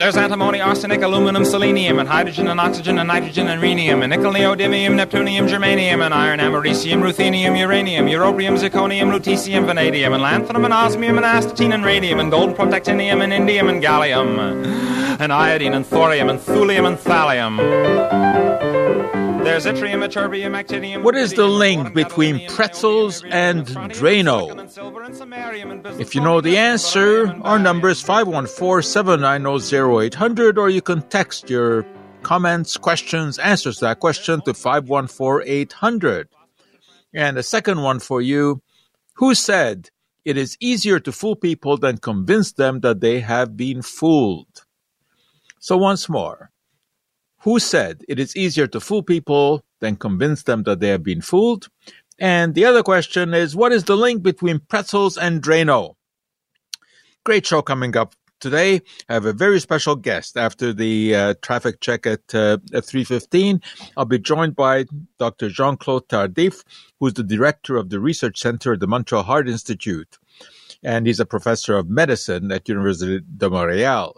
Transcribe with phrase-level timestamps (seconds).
[0.00, 4.32] There's antimony, arsenic, aluminum, selenium, and hydrogen and oxygen and nitrogen and rhenium, and nickel,
[4.32, 10.74] neodymium, neptunium, germanium, and iron, americium, ruthenium, uranium, europium, zirconium, lutetium, vanadium, and lanthanum, and
[10.74, 14.66] osmium, and astatine, and radium, and gold, protactinium, and indium, and gallium,
[15.20, 18.73] and iodine, and thorium, and thulium, and thallium.
[19.44, 21.02] There's yttrium, ytterbium, actinium.
[21.02, 24.58] What is the link between pretzels and Drano?
[26.00, 31.84] If you know the answer, our number is 514-790-0800 or you can text your
[32.22, 36.24] comments, questions, answers to that question to 514-800.
[37.12, 38.62] And the second one for you,
[39.16, 39.90] who said
[40.24, 44.64] it is easier to fool people than convince them that they have been fooled?
[45.58, 46.50] So once more,
[47.44, 51.20] who said it is easier to fool people than convince them that they have been
[51.20, 51.68] fooled?
[52.18, 55.94] And the other question is, what is the link between pretzels and Drano?
[57.22, 58.80] Great show coming up today.
[59.10, 63.62] I have a very special guest after the uh, traffic check at, uh, at 3.15.
[63.96, 64.86] I'll be joined by
[65.18, 65.50] Dr.
[65.50, 66.64] Jean-Claude Tardif,
[66.98, 70.16] who's the director of the research center at the Montreal Heart Institute.
[70.82, 74.16] And he's a professor of medicine at University de Montreal.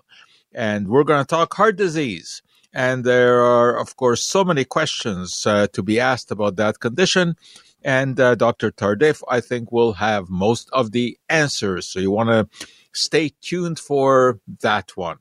[0.54, 2.42] And we're going to talk heart disease.
[2.76, 7.36] And there are, of course, so many questions uh, to be asked about that condition.
[7.82, 8.70] And uh, Dr.
[8.70, 11.86] Tardif, I think, will have most of the answers.
[11.86, 15.16] So you want to stay tuned for that one.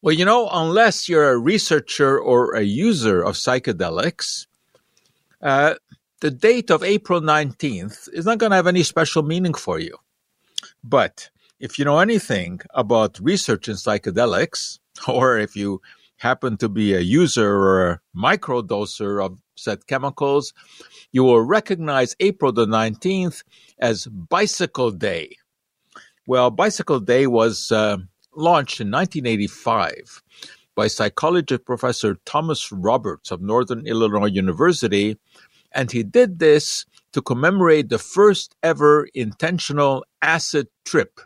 [0.00, 4.46] Well, you know, unless you're a researcher or a user of psychedelics,
[5.42, 5.74] uh,
[6.20, 9.96] the date of April 19th is not going to have any special meaning for you.
[10.84, 14.78] But if you know anything about research in psychedelics,
[15.08, 15.80] or if you
[16.18, 20.52] happen to be a user or a microdoser of said chemicals,
[21.12, 23.42] you will recognize April the 19th
[23.78, 25.36] as Bicycle Day.
[26.26, 27.98] Well, Bicycle Day was uh,
[28.34, 30.22] launched in 1985
[30.74, 35.16] by psychology professor Thomas Roberts of Northern Illinois University,
[35.72, 41.20] and he did this to commemorate the first ever intentional acid trip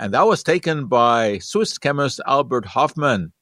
[0.00, 3.32] and that was taken by Swiss chemist Albert Hofmann.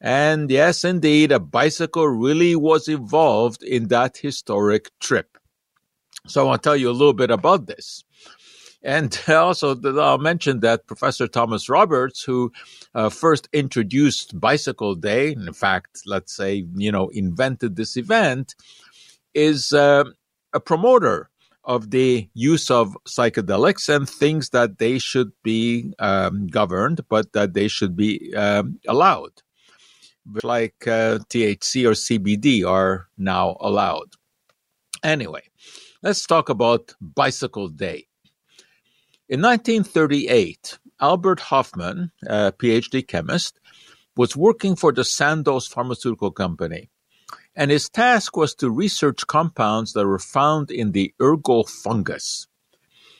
[0.00, 5.36] And yes, indeed, a bicycle really was involved in that historic trip.
[6.28, 8.04] So I'll tell you a little bit about this.
[8.80, 12.52] And also, I'll mention that Professor Thomas Roberts, who
[12.94, 18.54] uh, first introduced Bicycle Day, in fact, let's say, you know, invented this event,
[19.34, 20.04] is uh,
[20.52, 21.28] a promoter
[21.64, 27.54] of the use of psychedelics and things that they should be um, governed, but that
[27.54, 29.42] they should be um, allowed,
[30.42, 34.14] like uh, THC or CBD are now allowed.
[35.02, 35.42] Anyway,
[36.02, 38.06] let's talk about Bicycle Day.
[39.28, 43.58] In 1938, Albert Hofmann, a PhD chemist,
[44.16, 46.90] was working for the Sandoz Pharmaceutical Company
[47.54, 52.46] and his task was to research compounds that were found in the ergot fungus.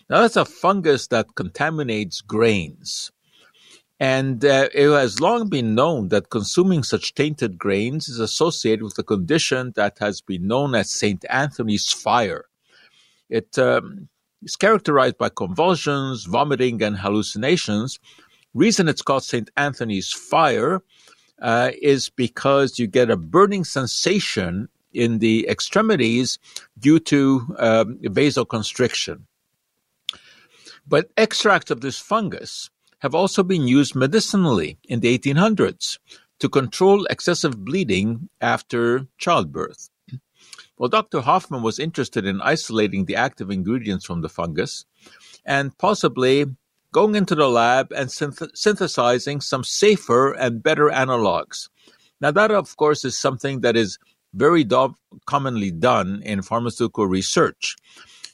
[0.08, 3.10] Now, that's a fungus that contaminates grains.
[4.00, 8.98] And uh, it has long been known that consuming such tainted grains is associated with
[8.98, 11.24] a condition that has been known as St.
[11.30, 12.46] Anthony's fire.
[13.30, 14.08] It um,
[14.42, 18.00] is characterized by convulsions, vomiting, and hallucinations.
[18.54, 19.50] Reason it's called St.
[19.56, 20.82] Anthony's fire
[21.42, 26.38] uh, is because you get a burning sensation in the extremities
[26.78, 29.22] due to um, vasoconstriction.
[30.86, 32.70] But extracts of this fungus
[33.00, 35.98] have also been used medicinally in the 1800s
[36.38, 39.90] to control excessive bleeding after childbirth.
[40.78, 41.20] Well, Dr.
[41.20, 44.84] Hofmann was interested in isolating the active ingredients from the fungus
[45.44, 46.46] and possibly
[46.92, 51.68] going into the lab and synth- synthesizing some safer and better analogs.
[52.20, 53.98] Now, that, of course, is something that is
[54.34, 54.94] very do-
[55.26, 57.76] commonly done in pharmaceutical research.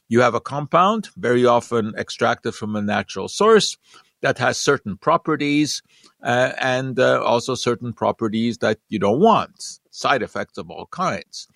[0.08, 3.76] You have a compound, very often extracted from a natural source,
[4.20, 5.80] that has certain properties
[6.24, 11.46] uh, and uh, also certain properties that you don't want, side effects of all kinds.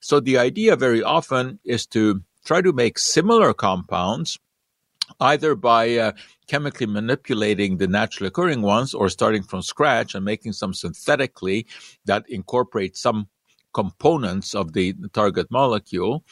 [0.00, 4.38] So, the idea very often is to try to make similar compounds
[5.20, 6.12] either by uh,
[6.46, 11.66] chemically manipulating the naturally occurring ones or starting from scratch and making some synthetically
[12.06, 13.28] that incorporate some
[13.72, 16.24] components of the target molecule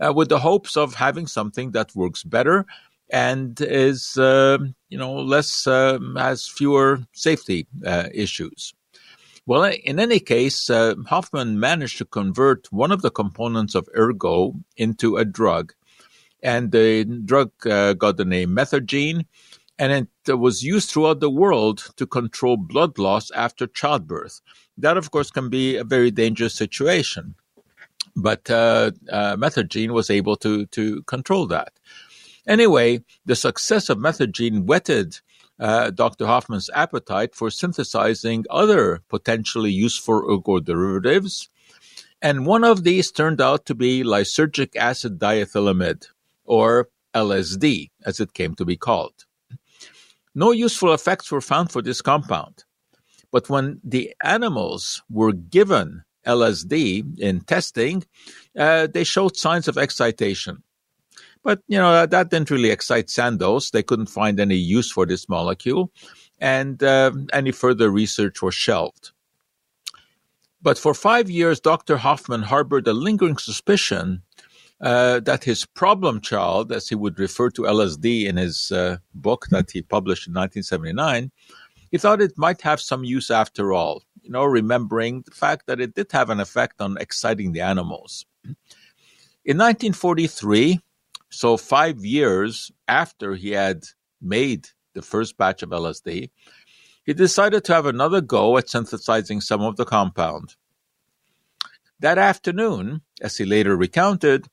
[0.00, 2.64] uh, with the hopes of having something that works better
[3.10, 4.58] and is uh,
[4.88, 8.74] you know less uh, has fewer safety uh, issues.
[9.44, 14.54] Well in any case uh, Hofmann managed to convert one of the components of ergot
[14.76, 15.72] into a drug
[16.46, 19.26] and the drug uh, got the name Methergine,
[19.80, 24.40] and it was used throughout the world to control blood loss after childbirth.
[24.78, 27.34] That, of course, can be a very dangerous situation.
[28.14, 31.72] But uh, uh, was able to, to control that.
[32.46, 35.18] Anyway, the success of Methergine whetted
[35.58, 36.26] uh, Dr.
[36.26, 41.50] Hofmann's appetite for synthesizing other potentially useful ergot derivatives.
[42.22, 46.06] And one of these turned out to be lysergic acid diethylamide,
[46.46, 49.24] or LSD, as it came to be called.
[50.34, 52.64] No useful effects were found for this compound.
[53.32, 58.04] But when the animals were given LSD in testing,
[58.58, 60.62] uh, they showed signs of excitation.
[61.42, 63.70] But you know that, that, didn't really excite Sandoz.
[63.70, 65.92] They couldn't find any use for this molecule,
[66.40, 69.12] and uh, any further research was shelved.
[70.60, 71.98] But for five years, Dr.
[71.98, 74.22] Hofmann harbored a lingering suspicion
[74.80, 79.46] uh, that his problem child, as he would refer to LSD in his uh, book
[79.50, 81.30] that he published in 1979,
[81.90, 85.80] he thought it might have some use after all, you know, remembering the fact that
[85.80, 88.26] it did have an effect on exciting the animals.
[89.44, 90.80] In 1943,
[91.30, 93.84] so, five years after he had
[94.20, 96.30] made the first batch of LSD,
[97.04, 100.56] he decided to have another go at synthesizing some of the compound.
[102.00, 104.46] That afternoon, as he later recounted,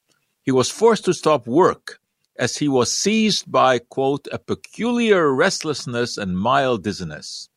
[0.44, 2.00] he was forced to stop work
[2.36, 7.50] as he was seized by, quote, a peculiar restlessness and mild dizziness.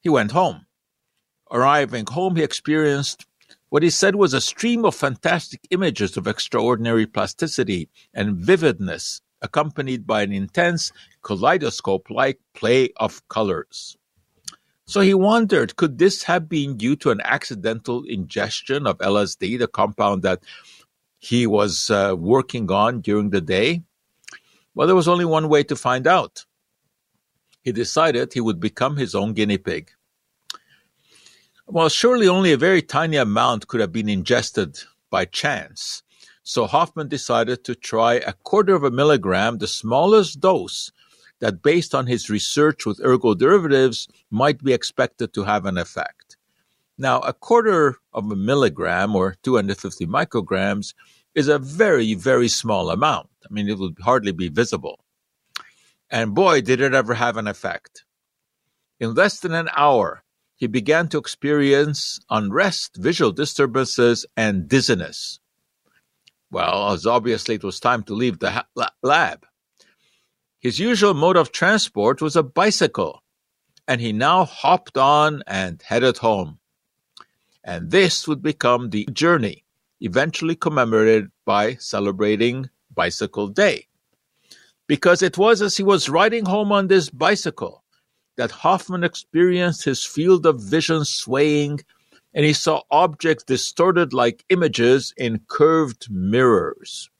[0.00, 0.66] He went home.
[1.50, 3.26] Arriving home, he experienced
[3.70, 10.06] what he said was a stream of fantastic images of extraordinary plasticity and vividness, accompanied
[10.06, 10.92] by an intense
[11.22, 13.96] kaleidoscope like play of colors.
[14.86, 19.68] So he wondered could this have been due to an accidental ingestion of LSD, the
[19.68, 20.42] compound that
[21.20, 23.82] he was uh, working on during the day?
[24.74, 26.46] Well, there was only one way to find out.
[27.62, 29.90] He decided he would become his own guinea pig.
[31.66, 34.78] Well, surely only a very tiny amount could have been ingested
[35.10, 36.02] by chance.
[36.42, 40.90] So Hofmann decided to try a quarter of a milligram, the smallest dose
[41.40, 46.29] that, based on his research with ergot derivatives, might be expected to have an effect.
[47.00, 50.92] Now, a quarter of a milligram or 250 micrograms
[51.34, 53.30] is a very, very small amount.
[53.42, 55.00] I mean, it would hardly be visible.
[56.10, 58.04] And boy, did it ever have an effect.
[58.98, 60.24] In less than an hour,
[60.56, 65.40] he began to experience unrest, visual disturbances, and dizziness.
[66.50, 69.46] Well, as obviously it was time to leave the ha- lab.
[70.58, 73.22] His usual mode of transport was a bicycle,
[73.88, 76.59] and he now hopped on and headed home.
[77.62, 79.64] And this would become the journey,
[80.00, 83.86] eventually commemorated by celebrating Bicycle Day.
[84.86, 87.84] Because it was as he was riding home on this bicycle
[88.36, 91.80] that Hofmann experienced his field of vision swaying
[92.32, 97.10] and he saw objects distorted like images in curved mirrors.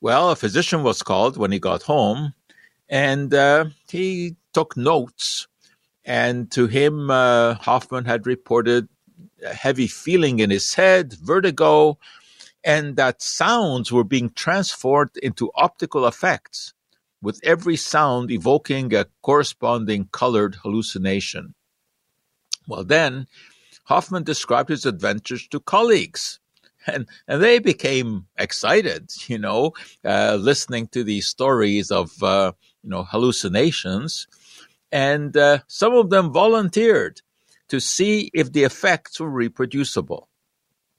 [0.00, 2.34] Well, a physician was called when he got home
[2.88, 5.48] and uh, he took notes.
[6.04, 8.88] And to him, uh, Hofmann had reported
[9.44, 11.98] a heavy feeling in his head, vertigo,
[12.62, 16.72] and that sounds were being transformed into optical effects
[17.22, 21.54] with every sound evoking a corresponding colored hallucination.
[22.66, 23.26] Well, then,
[23.84, 26.40] Hofmann described his adventures to colleagues.
[26.86, 29.72] And, and they became excited, you know,
[30.04, 32.52] uh, listening to these stories of, uh,
[32.82, 34.26] you know, hallucinations.
[34.94, 37.20] And uh, some of them volunteered
[37.66, 40.28] to see if the effects were reproducible.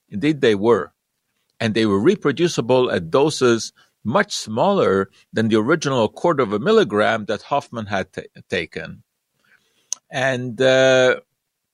[0.09, 0.91] Indeed, they were.
[1.61, 3.71] And they were reproducible at doses
[4.03, 9.01] much smaller than the original quarter of a milligram that Hofmann had t- taken.
[10.11, 11.21] And uh,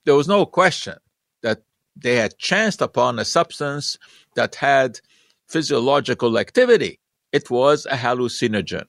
[0.05, 0.97] there was no question
[1.41, 1.63] that
[1.95, 3.97] they had chanced upon a substance
[4.35, 4.99] that had
[5.47, 6.99] physiological activity.
[7.31, 8.85] It was a hallucinogen.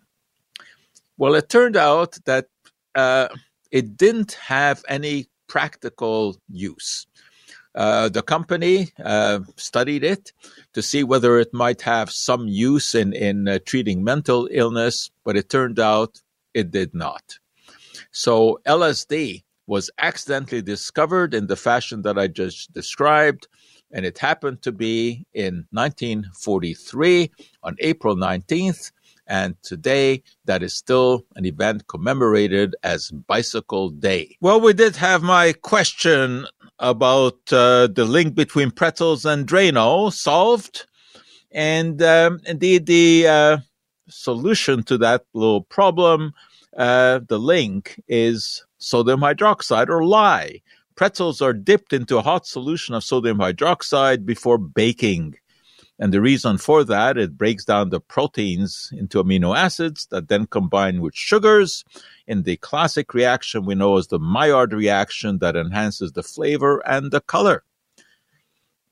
[1.17, 2.49] Well, it turned out that
[2.95, 3.29] uh,
[3.71, 7.07] it didn't have any practical use.
[7.75, 10.33] Uh, the company uh, studied it
[10.75, 15.37] to see whether it might have some use in, in uh, treating mental illness, but
[15.37, 16.21] it turned out
[16.53, 17.39] it did not.
[18.11, 23.49] So LSD was accidentally discovered in the fashion that I just described,
[23.91, 27.31] and it happened to be in 1943
[27.63, 28.93] on April 19th.
[29.27, 34.37] And today, that is still an event commemorated as Bicycle Day.
[34.41, 36.47] Well, we did have my question
[36.79, 40.87] about uh, the link between pretzels and Drano solved.
[41.53, 43.57] And um, indeed, the uh,
[44.09, 46.35] solution to that little problem
[46.77, 50.61] uh, the link is sodium hydroxide or lye.
[50.95, 55.35] Pretzels are dipped into a hot solution of sodium hydroxide before baking.
[56.03, 60.47] And the reason for that, it breaks down the proteins into amino acids that then
[60.47, 61.85] combine with sugars
[62.27, 67.13] in the classic reaction we know as the Maillard reaction that enhances the flavor and
[67.13, 67.63] the color.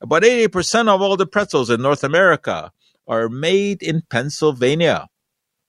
[0.00, 2.70] About 80% of all the pretzels in North America
[3.08, 5.08] are made in Pennsylvania.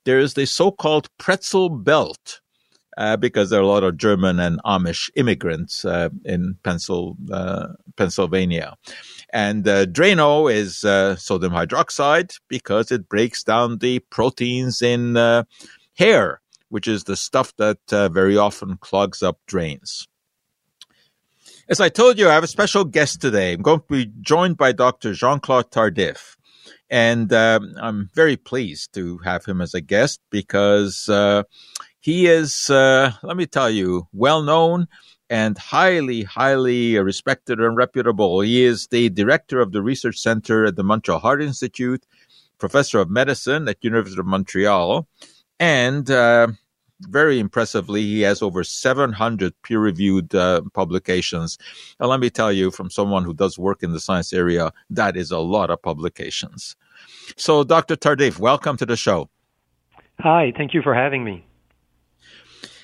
[0.06, 2.40] There is the so called pretzel belt
[2.98, 7.70] uh, because there are a lot of German and Amish immigrants uh, in Pencil, uh,
[7.96, 8.76] Pennsylvania.
[9.34, 15.44] And uh, Drano is uh, sodium hydroxide because it breaks down the proteins in uh,
[15.98, 20.08] hair, which is the stuff that very often clogs up drains.
[21.72, 23.54] As I told you, I have a special guest today.
[23.54, 25.14] I'm going to be joined by Dr.
[25.14, 26.36] Jean Claude Tardif.
[26.90, 31.44] And um, I'm very pleased to have him as a guest because uh,
[32.02, 34.88] he is, uh, let me tell you, well known
[35.32, 38.42] and highly, highly respected and reputable.
[38.42, 42.06] He is the director of the research center at the Montreal Heart Institute,
[42.58, 45.08] professor of medicine at University of Montreal,
[45.58, 46.48] and uh,
[47.08, 51.58] very impressively, he has over 700 peer-reviewed uh, publications.
[52.02, 55.16] And let me tell you, from someone who does work in the science area, that
[55.16, 56.76] is a lot of publications.
[57.38, 57.96] So, Dr.
[57.96, 59.30] Tardif, welcome to the show.
[60.20, 61.46] Hi, thank you for having me.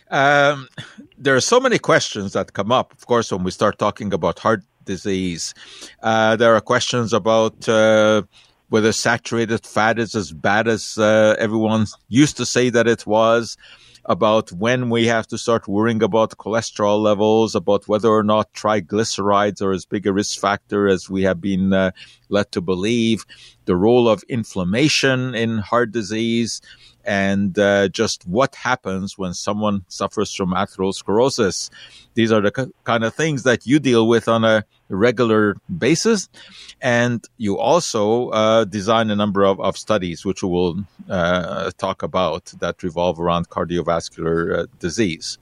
[0.10, 0.68] Um,
[1.18, 4.40] there are so many questions that come up, of course, when we start talking about
[4.40, 5.54] heart disease.
[6.02, 8.22] Uh, there are questions about uh,
[8.70, 13.58] whether saturated fat is as bad as uh, everyone used to say that it was,
[14.08, 19.62] about when we have to start worrying about cholesterol levels, about whether or not triglycerides
[19.62, 21.92] are as big a risk factor as we have been uh,
[22.30, 23.26] led to believe,
[23.66, 26.62] the role of inflammation in heart disease,
[27.08, 31.70] and uh, just what happens when someone suffers from atherosclerosis.
[32.16, 36.28] These are the kind of things that you deal with on a regular basis.
[36.82, 42.04] And you also uh, design a number of, of studies, which we will uh, talk
[42.04, 45.38] about, that revolve around cardiovascular uh, disease.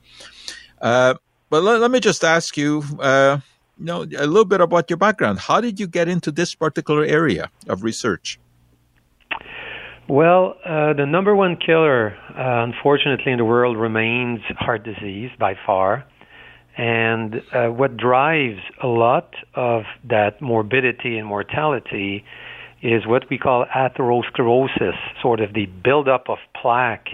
[0.79, 1.15] Uh,
[1.49, 3.39] but let, let, me just ask you, uh,
[3.79, 5.39] you know, a little bit about your background.
[5.39, 8.39] How did you get into this particular area of research?
[10.07, 15.55] Well, uh, the number one killer, uh, unfortunately, in the world remains heart disease by
[15.65, 16.05] far.
[16.77, 22.23] And uh, what drives a lot of that morbidity and mortality
[22.83, 24.93] is what we call atherosclerosis,
[25.23, 27.07] sort of the buildup of plaque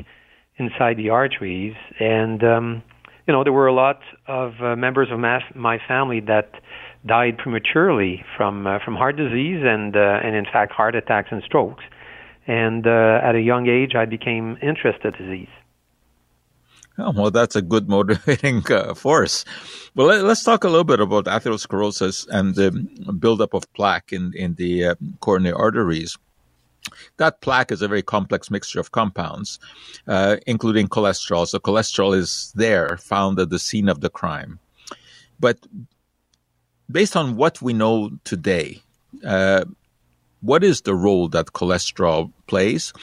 [0.58, 1.76] inside the arteries.
[1.98, 2.84] And, um,
[3.26, 6.52] you know, there were a lot of uh, members of my, my family that
[7.08, 11.42] died prematurely from, uh, from heart disease and, uh, and, in fact, heart attacks and
[11.46, 11.86] strokes.
[12.48, 15.50] And uh, at a young age, I became interested in disease.
[16.98, 19.46] Oh, well, that's a good motivating uh, force.
[19.96, 22.72] Well, let, us talk a little bit about atherosclerosis and the
[23.20, 26.18] buildup of plaque in, in the uh, coronary arteries.
[27.18, 29.60] That plaque is a very complex mixture of compounds,
[30.08, 31.48] uh, including cholesterol.
[31.48, 34.60] So, cholesterol is there, found at the scene of the crime.
[35.40, 35.60] But
[36.90, 38.82] based on what we know today,
[39.26, 39.66] uh,
[40.42, 42.94] what is the role that cholesterol plays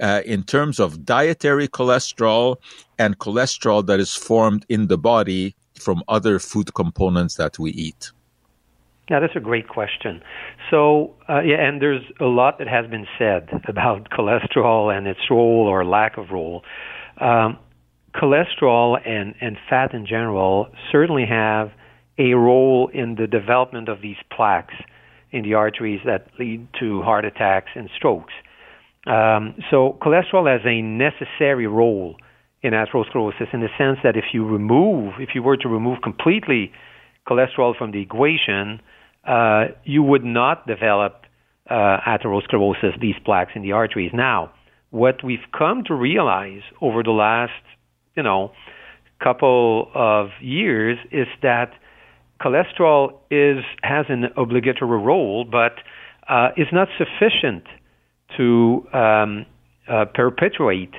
[0.00, 2.56] uh, in terms of dietary cholesterol
[2.98, 8.10] and cholesterol that is formed in the body from other food components that we eat?
[9.10, 10.22] Yeah, that's a great question.
[10.70, 15.20] So, uh, yeah, and there's a lot that has been said about cholesterol and its
[15.30, 16.62] role or lack of role.
[17.18, 17.58] Um,
[18.14, 21.70] cholesterol and, and fat in general certainly have
[22.18, 24.74] a role in the development of these plaques
[25.30, 28.32] in the arteries that lead to heart attacks and strokes.
[29.06, 32.16] Um, so cholesterol has a necessary role
[32.62, 36.72] in atherosclerosis in the sense that if you remove, if you were to remove completely
[37.26, 38.80] cholesterol from the equation,
[39.26, 41.24] uh, you would not develop
[41.70, 44.10] uh, atherosclerosis, these plaques in the arteries.
[44.12, 44.52] Now,
[44.90, 47.52] what we've come to realize over the last,
[48.16, 48.52] you know,
[49.22, 51.72] couple of years is that
[52.40, 55.74] cholesterol is has an obligatory role, but
[56.28, 57.64] uh, is not sufficient
[58.36, 59.46] to um,
[59.88, 60.94] uh, perpetuate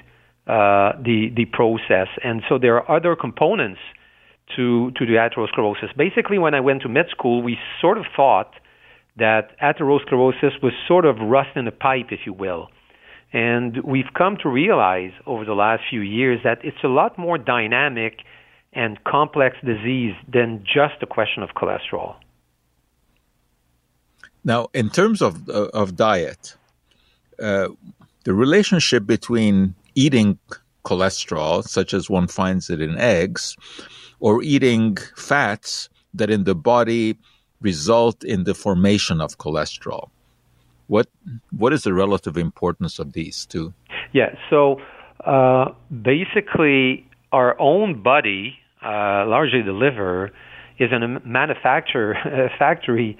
[0.47, 2.07] uh, the the process.
[2.23, 3.79] And so there are other components
[4.55, 5.95] to to the atherosclerosis.
[5.95, 8.51] Basically, when I went to med school, we sort of thought
[9.17, 12.69] that atherosclerosis was sort of rust in a pipe, if you will.
[13.31, 17.37] And we've come to realize over the last few years that it's a lot more
[17.37, 18.19] dynamic
[18.73, 22.15] and complex disease than just a question of cholesterol.
[24.43, 26.55] Now, in terms of uh, of diet,
[27.41, 27.69] uh,
[28.23, 30.39] the relationship between eating
[30.85, 33.57] cholesterol, such as one finds it in eggs,
[34.19, 37.17] or eating fats that in the body
[37.61, 40.09] result in the formation of cholesterol.
[40.87, 41.07] What
[41.51, 43.73] what is the relative importance of these two?
[44.13, 44.81] Yeah, so
[45.25, 45.65] uh,
[46.01, 50.31] basically, our own body, uh, largely the liver,
[50.79, 53.17] is a manufacturer factory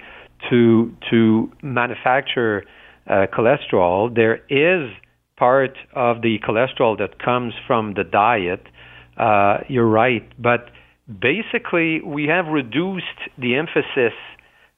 [0.48, 2.64] to to manufacture
[3.06, 4.14] uh, cholesterol.
[4.14, 4.90] There is
[5.36, 8.66] part of the cholesterol that comes from the diet.
[9.16, 10.70] Uh, you're right, but
[11.20, 14.14] basically we have reduced the emphasis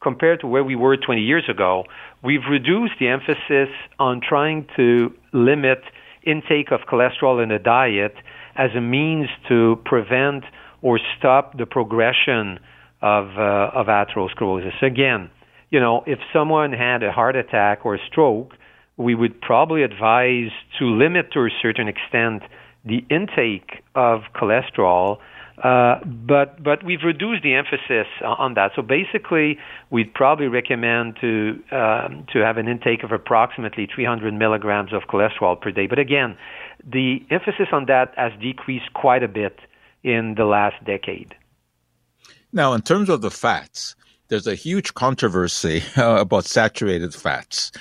[0.03, 1.85] compared to where we were 20 years ago.
[2.25, 5.83] We've reduced the emphasis on trying to limit
[6.25, 8.15] intake of cholesterol in the diet
[8.57, 10.45] as a means to prevent
[10.83, 12.59] or stop the progression
[13.01, 14.83] of uh, of atherosclerosis.
[14.83, 15.31] Again,
[15.71, 18.53] you know, if someone had a heart attack or a stroke,
[18.97, 22.43] we would probably advise to limit to a certain extent
[22.85, 25.19] the intake of cholesterol
[25.63, 28.73] uh, but but we've reduced the emphasis on that.
[28.75, 29.59] So basically,
[29.91, 35.61] we'd probably recommend to um, to have an intake of approximately 300 milligrams of cholesterol
[35.61, 35.87] per day.
[35.87, 36.37] But again,
[36.85, 39.59] the emphasis on that has decreased quite a bit
[40.03, 41.35] in the last decade.
[42.53, 43.95] Now, in terms of the fats,
[44.29, 47.73] there's a huge controversy about saturated fats.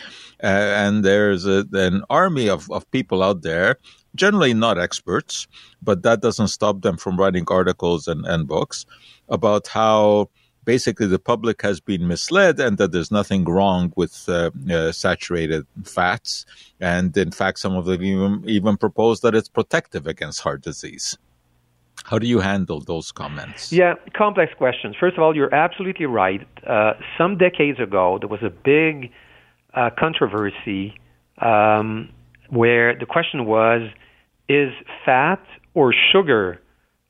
[0.44, 3.78] Uh, and there's a, an army of, of people out there
[4.16, 5.48] generally not experts,
[5.82, 8.86] but that doesn't stop them from writing articles and, and books
[9.30, 10.30] about how
[10.66, 15.66] basically the public has been misled and that there's nothing wrong with uh, uh, saturated
[15.84, 16.46] fats.
[16.80, 21.18] And in fact, some of them even, even propose that it's protective against heart disease.
[22.04, 23.72] How do you handle those comments?
[23.72, 24.96] Yeah, complex questions.
[25.00, 26.48] First of all, you're absolutely right.
[26.68, 29.12] Uh, some decades ago, there was a big
[29.74, 31.00] uh, controversy
[31.40, 32.10] um,
[32.50, 33.90] where the question was
[34.50, 34.74] is
[35.06, 35.42] fat
[35.74, 36.60] or sugar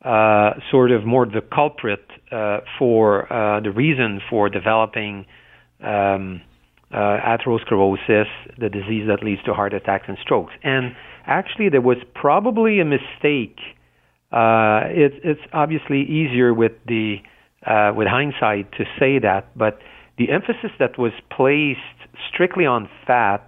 [0.03, 5.25] uh, sort of more the culprit uh, for uh, the reason for developing
[5.83, 6.42] um,
[6.92, 8.25] uh, atherosclerosis,
[8.57, 10.53] the disease that leads to heart attacks and strokes.
[10.64, 13.59] And actually, there was probably a mistake.
[14.31, 17.18] Uh, it, it's obviously easier with the
[17.66, 19.77] uh, with hindsight to say that, but
[20.18, 21.79] the emphasis that was placed
[22.27, 23.48] strictly on fat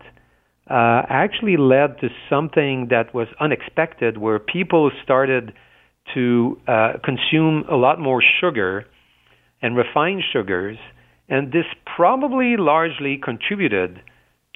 [0.70, 5.52] actually led to something that was unexpected, where people started
[6.14, 8.86] to uh, consume a lot more sugar
[9.62, 10.78] and refined sugars,
[11.30, 14.02] and this probably largely contributed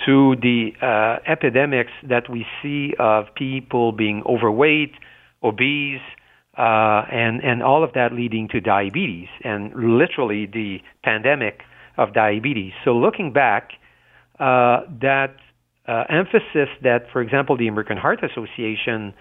[0.06, 4.92] to the uh, epidemics that we see of people being overweight,
[5.44, 6.02] obese,
[6.58, 11.62] uh, and and all of that leading to diabetes and literally the pandemic
[11.98, 12.74] of diabetes.
[12.84, 13.72] So looking back,
[14.40, 15.36] uh, that
[15.88, 19.14] uh, emphasis that, for example, the American Heart Association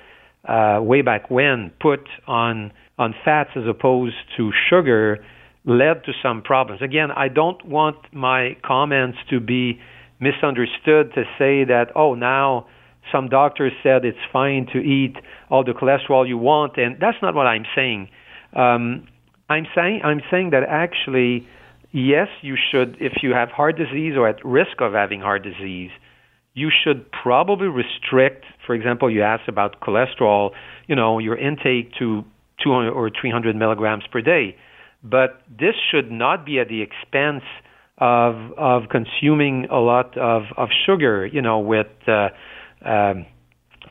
[0.46, 5.24] uh, way back when put on on fats as opposed to sugar
[5.66, 6.80] led to some problems.
[6.80, 9.80] Again, I don't want my comments to be
[10.20, 12.66] misunderstood to say that oh now
[13.12, 15.16] some doctors said it's fine to eat
[15.50, 18.08] all the cholesterol you want, and that's not what I'm saying.
[18.54, 19.06] Um,
[19.48, 21.46] I'm saying I'm saying that actually,
[21.92, 25.90] yes, you should if you have heart disease or at risk of having heart disease
[26.56, 30.52] you should probably restrict, for example, you asked about cholesterol,
[30.88, 32.24] you know, your intake to
[32.64, 34.56] 200 or 300 milligrams per day.
[35.04, 37.44] But this should not be at the expense
[37.98, 42.28] of of consuming a lot of, of sugar, you know, with uh,
[42.84, 43.26] um,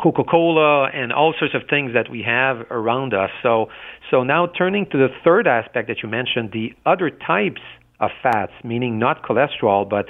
[0.02, 3.30] Coca-Cola and all sorts of things that we have around us.
[3.44, 3.68] So
[4.10, 7.62] so now turning to the third aspect that you mentioned, the other types
[8.00, 10.08] of fats, meaning not cholesterol, but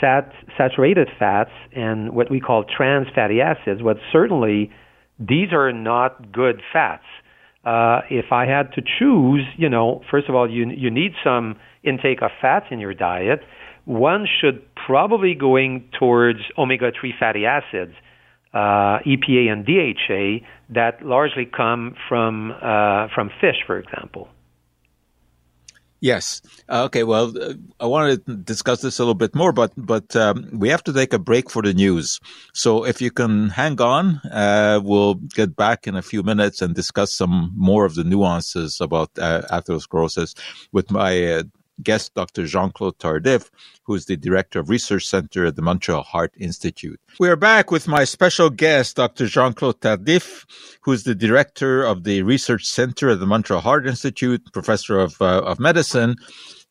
[0.00, 4.70] sat, saturated fats and what we call trans fatty acids, but certainly
[5.18, 7.04] these are not good fats.
[7.64, 11.56] Uh, if I had to choose, you know, first of all, you you need some
[11.82, 13.40] intake of fats in your diet.
[13.84, 17.92] One should probably going towards omega-3 fatty acids,
[18.54, 24.28] uh, EPA and DHA, that largely come from uh, from fish, for example.
[26.00, 26.40] Yes.
[26.68, 27.04] Uh, okay.
[27.04, 30.70] Well, uh, I want to discuss this a little bit more, but but um, we
[30.70, 32.20] have to take a break for the news.
[32.54, 36.74] So if you can hang on, uh, we'll get back in a few minutes and
[36.74, 40.34] discuss some more of the nuances about uh, atherosclerosis
[40.72, 41.42] with my uh,
[41.82, 42.46] guest, Dr.
[42.46, 43.50] Jean Claude Tardif,
[43.84, 47.00] who is the Director of Research Center at the Montreal Heart Institute.
[47.18, 49.26] We are back with my special guest, Dr.
[49.26, 50.44] Jean Claude Tardif,
[50.82, 55.20] who is the Director of the Research Center at the Montreal Heart Institute, Professor of,
[55.20, 56.16] uh, of Medicine.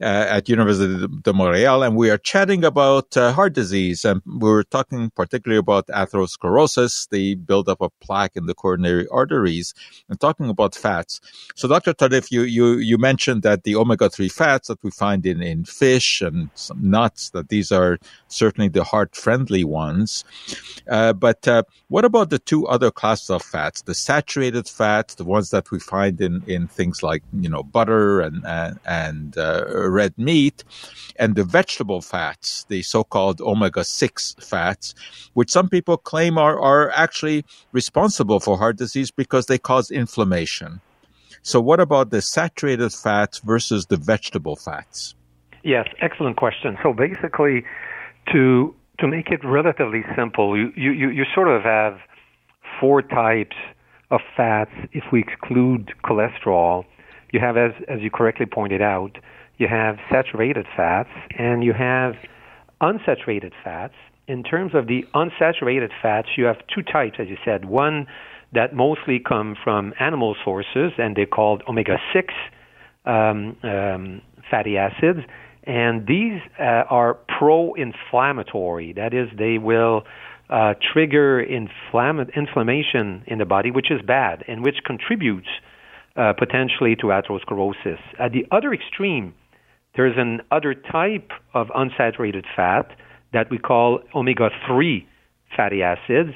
[0.02, 4.06] Uh, at University de Montreal, and we are chatting about uh, heart disease.
[4.06, 9.74] And we're talking particularly about atherosclerosis, the buildup of plaque in the coronary arteries,
[10.08, 11.20] and talking about fats.
[11.56, 11.94] So, Dr.
[11.94, 16.22] Tardif, you, you, you mentioned that the omega-3 fats that we find in, in fish
[16.22, 17.98] and some nuts, that these are
[18.30, 20.24] certainly the heart-friendly ones.
[20.90, 25.26] Uh, but uh, what about the two other classes of fats, the saturated fats, the
[25.26, 29.89] ones that we find in, in things like, you know, butter and, and, and uh,
[29.90, 30.64] red meat,
[31.18, 34.96] and the vegetable fats, the so-called omega-6 fats,
[35.34, 40.82] which some people claim are, are actually responsible for heart disease because they cause inflammation.
[41.42, 45.16] So what about the saturated fats versus the vegetable fats?
[45.64, 46.78] Yes, excellent question.
[46.84, 47.64] So basically,
[48.32, 52.00] to to make it relatively simple, you, you, you sort of have
[52.80, 53.56] four types
[54.12, 56.86] of fats if we exclude cholesterol.
[57.32, 59.18] You have, as, as you correctly pointed out,
[59.60, 62.16] you have saturated fats and you have
[62.82, 63.94] unsaturated fats.
[64.28, 67.66] In terms of the unsaturated fats, you have two types, as you said.
[67.66, 68.08] One
[68.54, 72.34] that mostly come from animal sources, and they're called omega 6
[73.06, 75.20] um, um, fatty acids.
[75.64, 78.94] And these uh, are pro inflammatory.
[78.94, 80.04] That is, they will
[80.50, 85.50] uh, trigger inflam- inflammation in the body, which is bad and which contributes
[86.16, 88.00] uh, potentially to atherosclerosis.
[88.18, 89.34] At the other extreme,
[89.96, 92.92] there's an other type of unsaturated fat
[93.34, 95.08] that we call omega 3
[95.56, 96.32] fatty acids,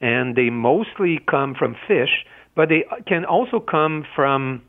[0.00, 4.62] and they mostly come from fish, but they can also come from,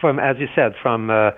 [0.00, 1.30] from as you said, from uh,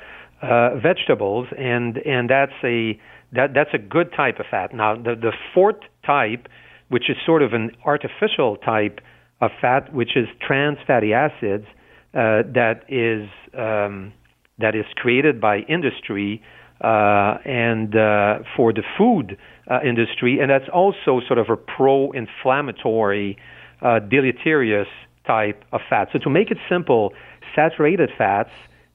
[0.43, 2.99] uh, vegetables, and and that's a
[3.33, 4.75] that that's a good type of fat.
[4.75, 6.49] Now, the the fourth type,
[6.89, 9.01] which is sort of an artificial type
[9.41, 11.67] of fat, which is trans fatty acids,
[12.15, 14.13] uh, that is um,
[14.59, 16.43] that is created by industry
[16.83, 19.39] uh, and uh, for the food
[19.71, 23.39] uh, industry, and that's also sort of a pro-inflammatory,
[23.83, 24.89] uh, deleterious
[25.25, 26.09] type of fat.
[26.13, 27.13] So to make it simple,
[27.55, 28.51] saturated fats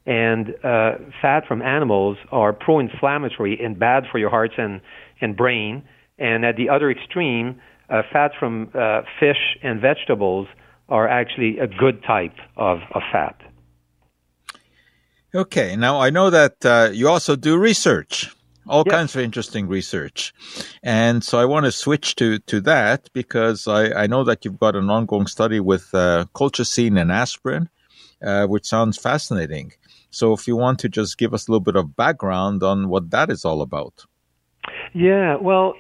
[0.06, 4.82] and uh, fat from animals are pro-inflammatory and bad for your hearts and,
[5.22, 5.84] and brain.
[6.20, 8.70] And at the other extreme, uh, fats from
[9.20, 10.48] fish and vegetables
[10.90, 13.47] are actually a good type of, of fat.
[15.36, 18.34] Okay, now I know that uh, you also do research,
[18.68, 18.96] all yes.
[18.96, 20.34] kinds of interesting research.
[20.84, 24.60] And so I want to switch to, to that because I, I know that you've
[24.60, 27.70] got an ongoing study with uh, colchicine and aspirin,
[28.24, 29.74] uh, which sounds fascinating.
[30.12, 33.12] So if you want to just give us a little bit of background on what
[33.12, 34.06] that is all about.
[34.94, 35.74] Yeah, well,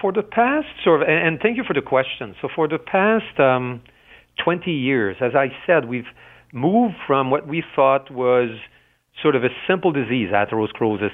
[0.00, 2.34] for the past sort of, and thank you for the question.
[2.40, 3.82] So for the past um,
[4.42, 6.08] 20 years, as I said, we've
[6.52, 8.50] moved from what we thought was
[9.22, 11.10] sort of a simple disease, atherosclerosis,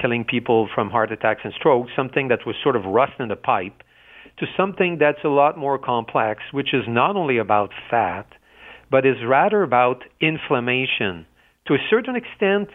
[0.00, 3.36] killing people from heart attacks and strokes, something that was sort of rust in the
[3.36, 3.82] pipe,
[4.38, 8.26] to something that's a lot more complex, which is not only about fat,
[8.90, 11.26] but is rather about inflammation.
[11.66, 12.68] To a certain extent,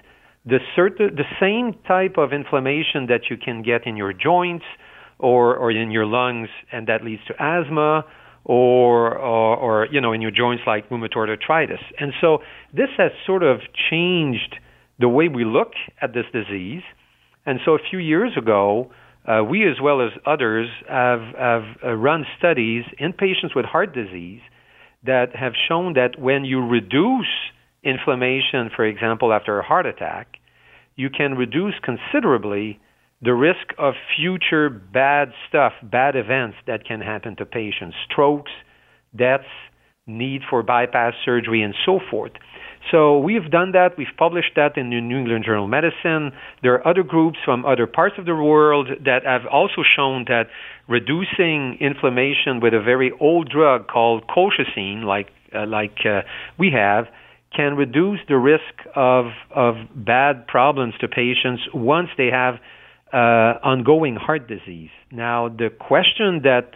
[0.45, 4.65] the, the same type of inflammation that you can get in your joints
[5.17, 8.03] or, or in your lungs, and that leads to asthma
[8.45, 11.81] or, or, or you know in your joints like rheumatoid arthritis.
[11.99, 12.39] And so
[12.73, 14.55] this has sort of changed
[14.99, 16.83] the way we look at this disease.
[17.45, 18.91] And so a few years ago,
[19.27, 23.93] uh, we as well as others have, have uh, run studies in patients with heart
[23.93, 24.41] disease
[25.03, 27.27] that have shown that when you reduce
[27.83, 30.37] inflammation, for example, after a heart attack,
[30.95, 32.79] you can reduce considerably
[33.25, 38.51] the risk of future bad stuff, bad events that can happen to patients, strokes,
[39.15, 39.43] deaths,
[40.07, 42.33] need for bypass surgery, and so forth.
[42.91, 43.97] So we've done that.
[43.97, 46.31] We've published that in the New England Journal of Medicine.
[46.61, 50.47] There are other groups from other parts of the world that have also shown that
[50.87, 56.21] reducing inflammation with a very old drug called colchicine, like uh, like uh,
[56.59, 57.05] we have,
[57.55, 62.55] can reduce the risk of of bad problems to patients once they have
[63.13, 63.17] uh,
[63.63, 64.89] ongoing heart disease.
[65.11, 66.71] Now, the question that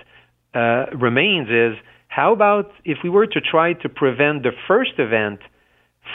[0.54, 5.40] uh, remains is how about if we were to try to prevent the first event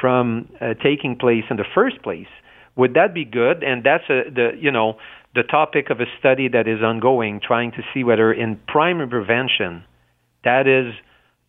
[0.00, 2.27] from uh, taking place in the first place?
[2.77, 3.62] Would that be good?
[3.62, 4.94] And that's a, the you know
[5.35, 9.85] the topic of a study that is ongoing, trying to see whether in primary prevention,
[10.44, 10.94] that is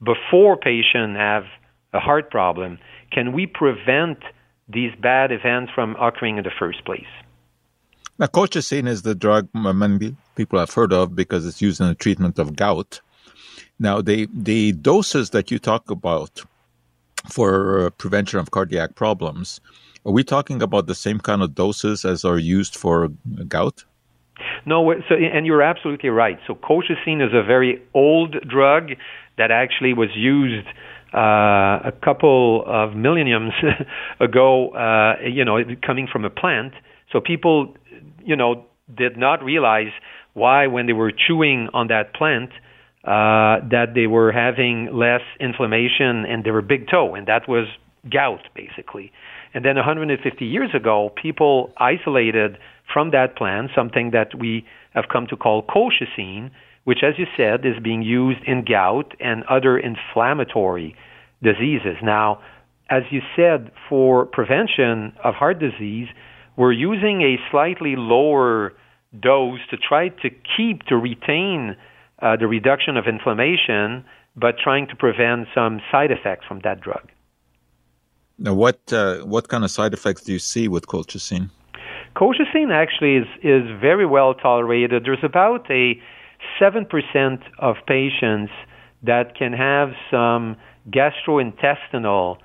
[0.04, 1.44] before patients have
[1.94, 2.80] a heart problem,
[3.12, 4.20] can we prevent
[4.68, 7.06] these bad events from occurring in the first place?
[8.18, 11.96] Now, colchicine is the drug many people have heard of because it's used in the
[11.96, 13.02] treatment of gout.
[13.78, 16.44] Now, the, the doses that you talk about
[17.30, 19.60] for uh, prevention of cardiac problems,
[20.06, 23.10] Are we talking about the same kind of doses as are used for
[23.48, 23.84] gout?
[24.66, 26.38] No, so and you're absolutely right.
[26.46, 28.92] So colchicine is a very old drug
[29.38, 30.68] that actually was used
[31.14, 33.54] uh, a couple of millenniums
[34.20, 34.70] ago.
[34.70, 36.74] Uh, you know, coming from a plant.
[37.12, 37.76] So people,
[38.24, 38.66] you know,
[38.96, 39.92] did not realize
[40.34, 42.52] why when they were chewing on that plant
[43.06, 47.68] uh, that they were having less inflammation and they were big toe, and that was
[48.12, 49.12] gout basically.
[49.54, 52.58] And then 150 years ago, people isolated
[52.92, 56.52] from that plant something that we have come to call colchicine,
[56.84, 60.96] which, as you said, is being used in gout and other inflammatory
[61.42, 61.98] diseases.
[62.04, 62.42] Now,
[62.90, 66.08] as you said, for prevention of heart disease,
[66.58, 68.74] we're using a slightly lower
[69.20, 71.76] dose to try to keep, to retain
[72.22, 77.10] uh, the reduction of inflammation, but trying to prevent some side effects from that drug.
[78.38, 81.50] Now, what uh, what kind of side effects do you see with colchicine?
[82.16, 85.06] Colchicine actually is is very well tolerated.
[85.06, 86.02] There's about a
[86.60, 88.52] seven percent of patients
[89.04, 90.58] that can have some
[90.90, 92.38] gastrointestinal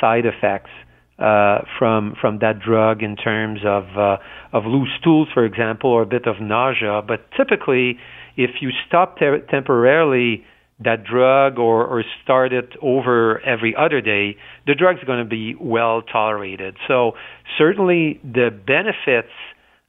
[0.00, 0.70] side effects
[1.18, 4.16] uh, from from that drug in terms of uh,
[4.52, 7.02] of loose stools, for example, or a bit of nausea.
[7.06, 7.98] But typically,
[8.36, 10.44] if you stop te- temporarily
[10.80, 15.56] that drug or, or start it over every other day, the drug's going to be
[15.60, 16.76] well tolerated.
[16.86, 17.12] So
[17.58, 19.32] certainly the benefits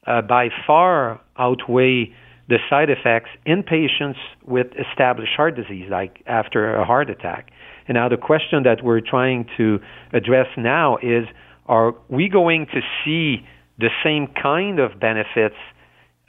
[0.07, 2.11] uh, by far outweigh
[2.47, 7.51] the side effects in patients with established heart disease, like after a heart attack.
[7.89, 9.79] And now the question that we're trying to
[10.13, 11.25] address now is,
[11.65, 13.43] are we going to see
[13.79, 15.55] the same kind of benefits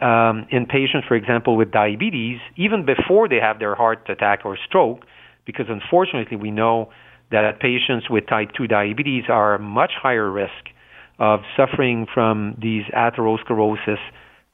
[0.00, 4.56] um, in patients, for example, with diabetes, even before they have their heart attack or
[4.66, 5.04] stroke,
[5.44, 6.90] because unfortunately we know
[7.30, 10.72] that patients with type 2 diabetes are much higher risk
[11.18, 13.98] of suffering from these atherosclerosis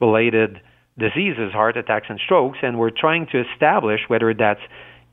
[0.01, 0.59] related
[0.99, 4.57] diseases, heart attacks and strokes, and we're trying to establish whether that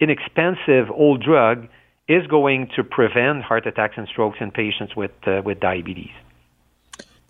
[0.00, 1.68] inexpensive old drug
[2.08, 6.10] is going to prevent heart attacks and strokes in patients with uh, with diabetes.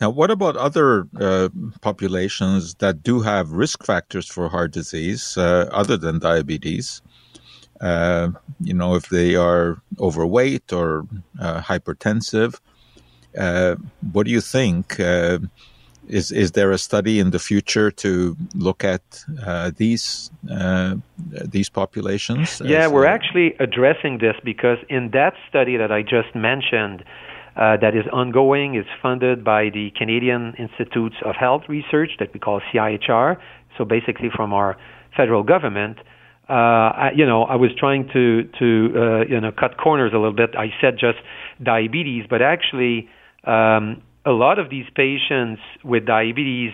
[0.00, 1.48] Now, what about other uh,
[1.80, 7.00] populations that do have risk factors for heart disease uh, other than diabetes?
[7.80, 11.06] Uh, you know, if they are overweight or
[11.40, 12.58] uh, hypertensive,
[13.38, 13.76] uh,
[14.12, 14.98] what do you think?
[16.04, 19.24] Uh, is is there a study in the future to look at
[19.76, 20.30] these
[21.44, 22.62] these populations?
[22.64, 27.04] Yeah, we're actually addressing this because in that study that I just mentioned,
[27.56, 28.74] uh, that is ongoing.
[28.74, 33.36] It's funded by the Canadian Institutes of Health Research that we call CIHR.
[33.78, 34.76] So basically, from our
[35.16, 35.98] federal government.
[36.48, 40.16] Uh, I, you know, I was trying to to uh, you know cut corners a
[40.16, 40.54] little bit.
[40.56, 41.18] I said just
[41.62, 43.08] diabetes, but actually,
[43.44, 46.72] um, a lot of these patients with diabetes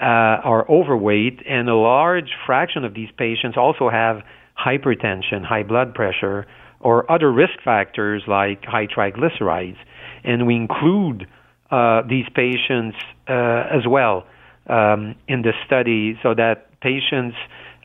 [0.00, 4.22] uh, are overweight, and a large fraction of these patients also have
[4.58, 6.46] hypertension, high blood pressure,
[6.80, 9.76] or other risk factors like high triglycerides.
[10.24, 11.26] And we include
[11.70, 12.96] uh, these patients
[13.28, 13.32] uh,
[13.70, 14.26] as well
[14.66, 17.36] um, in the study so that patients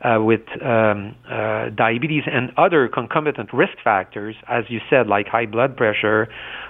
[0.04, 5.46] uh, with um, uh, diabetes and other concomitant risk factors, as you said, like high
[5.46, 6.28] blood pressure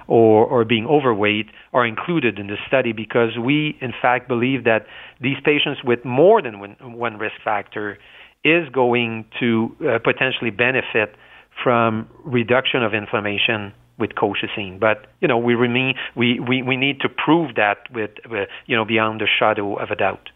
[0.08, 4.86] or, or being overweight, are included in the study because we, in fact, believe that
[5.22, 7.98] these patients with more than one, one risk factor
[8.44, 11.16] is going to uh, potentially benefit
[11.64, 14.80] from reduction of inflammation with colchicine.
[14.80, 18.76] But you know, we remain we, we, we need to prove that with, with you
[18.76, 20.30] know beyond the shadow of a doubt.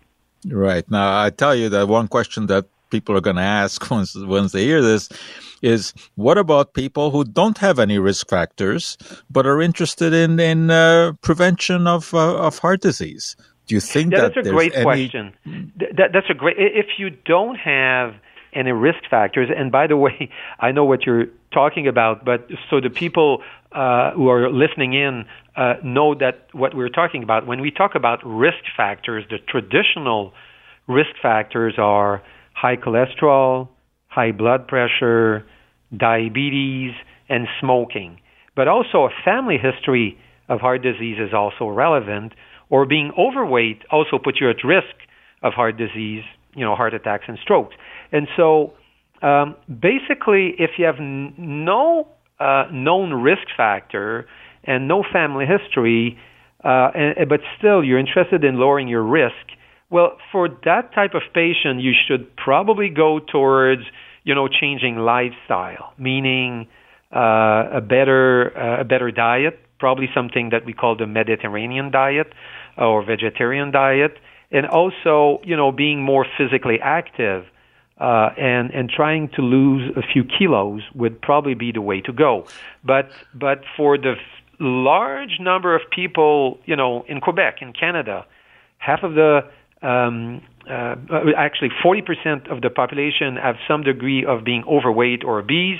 [0.47, 4.15] Right now, I tell you that one question that people are going to ask once
[4.15, 5.09] once they hear this
[5.61, 8.97] is what about people who don't have any risk factors
[9.29, 13.35] but are interested in in uh, prevention of uh, of heart disease?
[13.67, 14.83] Do you think yeah, that that's a great any...
[14.83, 15.33] question?
[15.97, 16.57] That, that's a great.
[16.57, 18.15] If you don't have
[18.53, 19.49] any risk factors.
[19.55, 24.11] And by the way, I know what you're talking about, but so the people uh,
[24.11, 25.25] who are listening in
[25.55, 27.45] uh, know that what we're talking about.
[27.45, 30.33] When we talk about risk factors, the traditional
[30.87, 32.23] risk factors are
[32.59, 33.69] high cholesterol,
[34.07, 35.45] high blood pressure,
[35.95, 36.91] diabetes,
[37.29, 38.19] and smoking.
[38.55, 40.17] But also a family history
[40.49, 42.33] of heart disease is also relevant,
[42.69, 44.95] or being overweight also puts you at risk
[45.41, 46.23] of heart disease,
[46.55, 47.75] you know, heart attacks and strokes.
[48.11, 48.73] And so,
[49.21, 52.07] um, basically, if you have n- no
[52.39, 54.27] uh, known risk factor
[54.63, 56.17] and no family history,
[56.63, 59.45] uh, and, but still you're interested in lowering your risk,
[59.89, 63.81] well, for that type of patient, you should probably go towards,
[64.23, 66.67] you know, changing lifestyle, meaning
[67.13, 72.33] uh, a better uh, a better diet, probably something that we call the Mediterranean diet
[72.77, 74.17] or vegetarian diet,
[74.51, 77.45] and also, you know, being more physically active
[77.99, 82.13] uh, and and trying to lose a few kilos would probably be the way to
[82.13, 82.45] go.
[82.83, 84.15] But but for the
[84.59, 88.25] large number of people, you know, in Quebec, in Canada,
[88.77, 89.41] half of the
[89.81, 90.95] um, uh,
[91.37, 95.79] actually 40% of the population have some degree of being overweight or obese.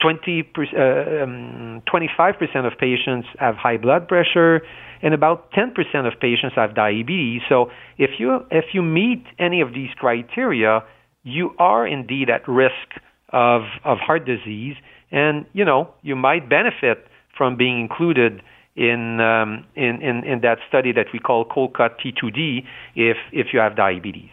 [0.00, 4.60] 20 uh, um, 25% of patients have high blood pressure,
[5.02, 5.70] and about 10%
[6.06, 7.42] of patients have diabetes.
[7.48, 10.82] So if you if you meet any of these criteria,
[11.22, 14.76] you are indeed at risk of of heart disease,
[15.10, 17.06] and you know you might benefit
[17.36, 18.42] from being included
[18.76, 22.64] in um, in, in in that study that we call COLCOT T2D
[22.96, 24.30] if if you have diabetes.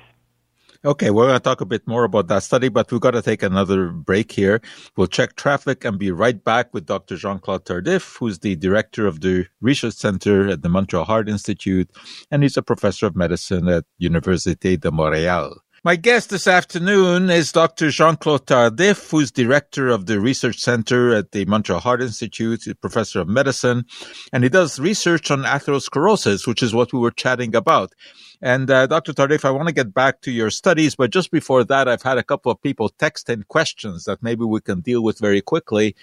[0.84, 3.21] Okay, we're going to talk a bit more about that study, but we've got to
[3.21, 4.62] take another break here.
[4.97, 7.17] We'll check traffic and be right back with Dr.
[7.17, 11.88] Jean Claude Tardif, who's the director of the Research Center at the Montreal Heart Institute,
[12.32, 15.56] and he's a professor of medicine at Université de Montréal.
[15.84, 17.89] My guest this afternoon is Dr.
[17.89, 23.28] Jean-Claude Tardif, who's director of the Research Center at the Montreal Heart Institute, professor of
[23.28, 23.86] medicine,
[24.32, 27.94] and he does research on atherosclerosis, which is what we were chatting about.
[28.41, 29.13] And uh, Dr.
[29.13, 32.17] Tardif, I want to get back to your studies, but just before that, I've had
[32.17, 35.95] a couple of people text in questions that maybe we can deal with very quickly.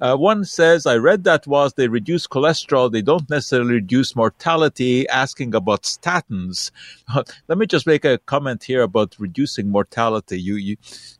[0.00, 5.08] Uh, one says, I read that was they reduce cholesterol, they don't necessarily reduce mortality,
[5.08, 6.70] asking about statins.
[7.48, 10.40] Let me just make a comment here about reducing mortality.
[10.40, 10.76] You, you,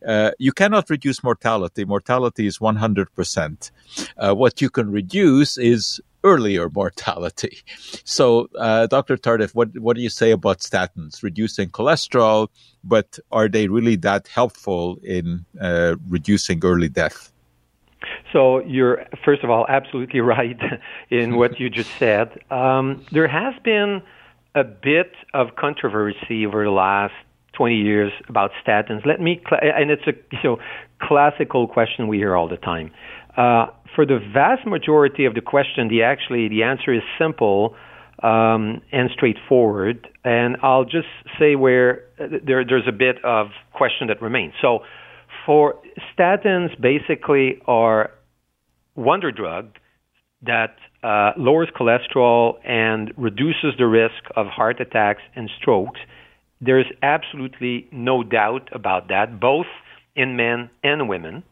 [0.06, 1.84] uh, you cannot reduce mortality.
[1.86, 3.70] Mortality is 100%.
[4.18, 7.58] Uh, what you can reduce is earlier mortality.
[8.04, 9.16] So, uh, Dr.
[9.16, 11.22] Tardif, what, what do you say about statins?
[11.22, 12.48] Reducing cholesterol,
[12.84, 17.32] but are they really that helpful in uh, reducing early death?
[18.32, 20.60] So you're first of all absolutely right
[21.10, 22.38] in what you just said.
[22.50, 24.02] Um, there has been
[24.54, 27.14] a bit of controversy over the last
[27.54, 29.04] 20 years about statins.
[29.04, 30.58] Let me, cl- and it's a you know
[31.00, 32.90] classical question we hear all the time.
[33.38, 37.76] Uh, for the vast majority of the question, the actually the answer is simple
[38.22, 40.08] um, and straightforward.
[40.24, 41.06] And I'll just
[41.38, 44.54] say where uh, there, there's a bit of question that remains.
[44.60, 44.80] So,
[45.46, 45.76] for
[46.12, 48.10] statins, basically are
[48.96, 49.70] wonder drug
[50.42, 56.00] that uh, lowers cholesterol and reduces the risk of heart attacks and strokes.
[56.60, 59.66] There's absolutely no doubt about that, both
[60.16, 61.44] in men and women.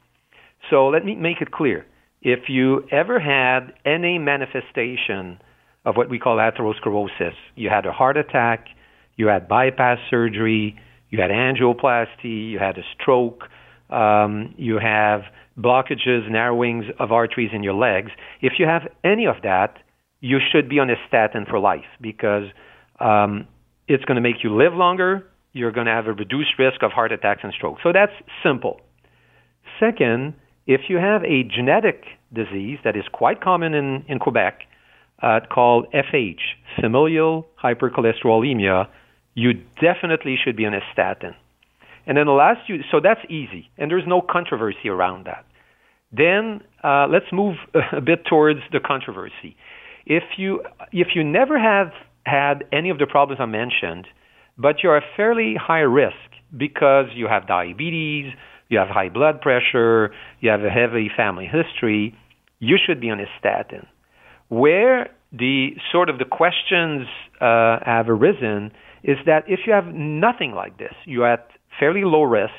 [0.70, 1.86] So let me make it clear
[2.22, 5.38] if you ever had any manifestation
[5.84, 8.66] of what we call atherosclerosis, you had a heart attack,
[9.16, 10.76] you had bypass surgery,
[11.10, 13.44] you had angioplasty, you had a stroke,
[13.90, 15.22] um, you have
[15.58, 18.10] blockages, narrowings of arteries in your legs.
[18.42, 19.78] If you have any of that,
[20.20, 22.44] you should be on a statin for life because
[22.98, 23.46] um,
[23.86, 25.30] it's going to make you live longer.
[25.52, 27.80] You're going to have a reduced risk of heart attacks and strokes.
[27.82, 28.80] So that's simple.
[29.78, 30.34] Second,
[30.66, 34.60] if you have a genetic disease that is quite common in, in Quebec
[35.22, 36.40] uh, called FH,
[36.80, 38.88] familial hypercholesterolemia,
[39.34, 41.34] you definitely should be on a statin.
[42.06, 45.44] And then the last, you, so that's easy, and there's no controversy around that.
[46.12, 47.56] Then uh, let's move
[47.92, 49.56] a bit towards the controversy.
[50.06, 51.88] If you if you never have
[52.24, 54.06] had any of the problems I mentioned,
[54.56, 56.14] but you're a fairly high risk
[56.56, 58.32] because you have diabetes,
[58.68, 62.14] you have high blood pressure, you have a heavy family history,
[62.58, 63.86] you should be on a statin.
[64.48, 67.06] Where the sort of the questions
[67.40, 71.48] uh, have arisen is that if you have nothing like this, you're at
[71.78, 72.52] fairly low risk,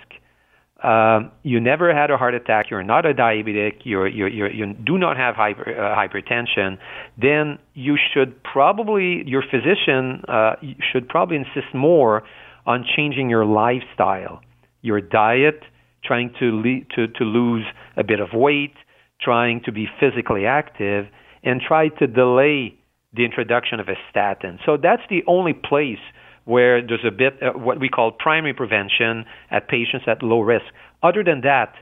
[0.84, 4.74] um, you never had a heart attack, you're not a diabetic, you're, you're, you're, you
[4.74, 6.78] do not have hyper, uh, hypertension,
[7.20, 10.54] then you should probably, your physician uh,
[10.92, 12.24] should probably insist more
[12.68, 14.40] on changing your lifestyle,
[14.84, 15.64] your diet,
[16.08, 17.66] trying to, le- to, to lose
[17.98, 18.76] a bit of weight,
[19.22, 21.06] trying to be physically active,
[21.44, 22.78] and try to delay
[23.14, 24.60] the introduction of a statin.
[24.66, 26.00] So that's the only place
[26.46, 30.66] where there's a bit uh, what we call primary prevention at patients at low risk.
[31.04, 31.74] Other than that,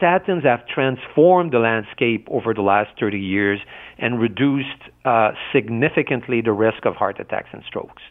[0.00, 3.60] statins have transformed the landscape over the last 30 years
[3.98, 8.02] and reduced uh, significantly the risk of heart attacks and strokes.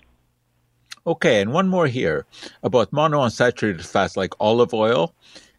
[1.05, 2.25] Okay, and one more here
[2.63, 5.13] about monounsaturated fats like olive oil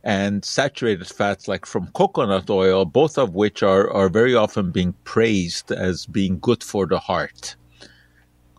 [0.04, 4.94] and saturated fats like from coconut oil, both of which are, are very often being
[5.04, 7.56] praised as being good for the heart.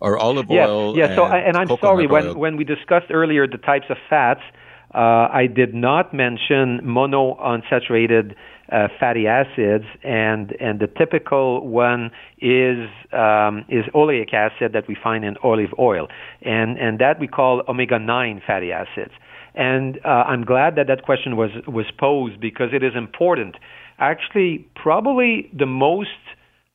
[0.01, 0.97] Or olive yes, oil.
[0.97, 4.41] Yes, and so and I'm sorry when when we discussed earlier the types of fats,
[4.89, 12.09] Uh, I did not mention monounsaturated uh, fatty acids, and and the typical one
[12.41, 16.07] is um, is oleic acid that we find in olive oil,
[16.41, 19.13] and and that we call omega nine fatty acids.
[19.55, 23.55] And uh, I'm glad that that question was was posed because it is important.
[23.97, 26.09] Actually, probably the most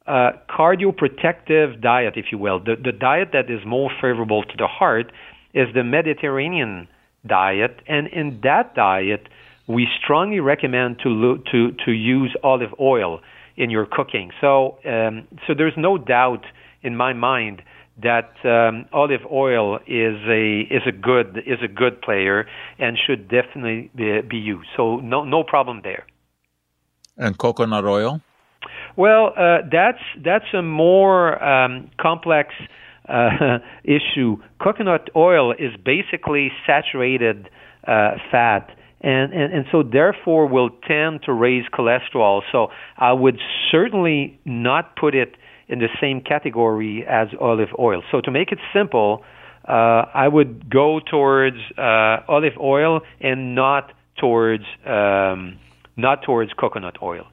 [0.07, 4.67] uh, cardioprotective diet, if you will, the, the diet that is more favorable to the
[4.67, 5.11] heart
[5.55, 6.89] is the Mediterranean
[7.27, 9.29] diet, and in that diet
[9.67, 13.21] we strongly recommend to lo- to to use olive oil
[13.57, 14.31] in your cooking.
[14.41, 16.45] So um, so there's no doubt
[16.83, 17.63] in my mind
[18.03, 22.47] that um, olive oil is a is a good is a good player
[22.79, 24.69] and should definitely be, be used.
[24.77, 26.07] So no no problem there.
[27.17, 28.21] And coconut oil.
[28.97, 32.55] Well, uh, that's that's a more um, complex
[33.09, 34.37] uh, issue.
[34.61, 37.49] Coconut oil is basically saturated
[37.87, 42.41] uh, fat and, and, and so therefore will tend to raise cholesterol.
[42.51, 43.39] So I would
[43.71, 45.37] certainly not put it
[45.69, 48.03] in the same category as olive oil.
[48.11, 49.23] So to make it simple,
[49.69, 55.59] uh, I would go towards uh, olive oil and not towards um,
[55.97, 57.27] not towards coconut oil.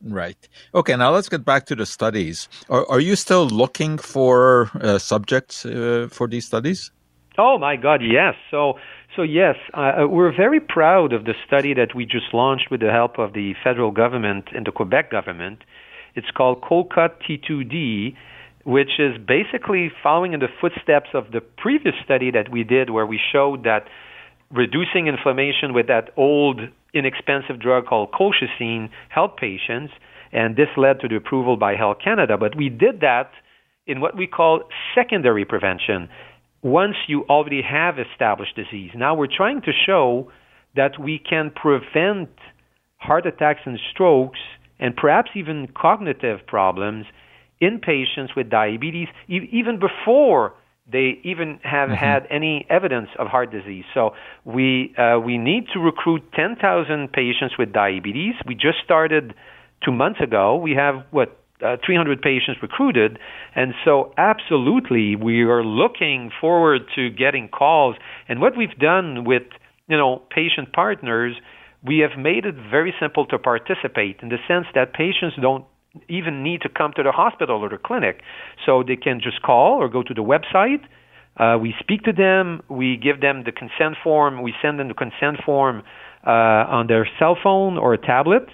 [0.00, 0.48] Right.
[0.74, 0.96] Okay.
[0.96, 2.48] Now let's get back to the studies.
[2.68, 6.90] Are, are you still looking for uh, subjects uh, for these studies?
[7.36, 8.34] Oh my God, yes.
[8.50, 8.74] So
[9.16, 12.90] so yes, uh, we're very proud of the study that we just launched with the
[12.90, 15.60] help of the federal government and the Quebec government.
[16.14, 18.16] It's called COLCOT T2D,
[18.64, 23.06] which is basically following in the footsteps of the previous study that we did, where
[23.06, 23.86] we showed that
[24.50, 26.60] reducing inflammation with that old
[26.92, 29.92] inexpensive drug called colchicine helped patients,
[30.32, 32.36] and this led to the approval by Health Canada.
[32.38, 33.30] But we did that
[33.86, 34.62] in what we call
[34.94, 36.08] secondary prevention
[36.64, 38.90] once you already have established disease.
[38.96, 40.32] Now we're trying to show
[40.74, 42.30] that we can prevent
[42.96, 44.40] heart attacks and strokes
[44.80, 47.04] and perhaps even cognitive problems
[47.60, 50.54] in patients with diabetes even before
[50.90, 51.94] they even have mm-hmm.
[51.94, 53.84] had any evidence of heart disease.
[53.94, 54.10] So
[54.44, 58.34] we uh, we need to recruit 10,000 patients with diabetes.
[58.46, 59.34] We just started
[59.84, 60.56] two months ago.
[60.56, 63.18] We have what uh, 300 patients recruited.
[63.54, 67.96] And so, absolutely, we are looking forward to getting calls.
[68.28, 69.44] And what we've done with
[69.88, 71.36] you know patient partners,
[71.82, 75.64] we have made it very simple to participate in the sense that patients don't
[76.08, 78.20] even need to come to the hospital or the clinic,
[78.66, 80.82] so they can just call or go to the website.
[81.36, 82.60] Uh, we speak to them.
[82.68, 84.42] We give them the consent form.
[84.42, 85.82] We send them the consent form
[86.26, 88.48] uh, on their cell phone or a tablet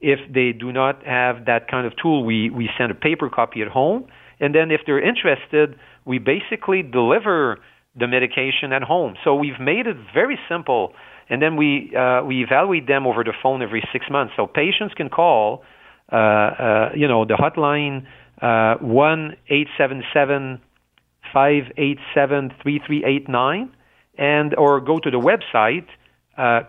[0.00, 3.62] if they do not have that kind of tool, we, we send a paper copy
[3.62, 4.06] at home.
[4.40, 7.58] And then if they're interested, we basically deliver
[7.98, 9.14] the medication at home.
[9.24, 10.92] So we've made it very simple.
[11.28, 14.34] And then we, uh, we evaluate them over the phone every six months.
[14.36, 15.64] So patients can call,
[16.12, 18.06] uh, uh, you know, the hotline
[18.42, 20.60] uh, 1 877
[21.32, 23.72] 587 3389
[24.18, 25.86] and or go to the website
[26.38, 26.60] uh,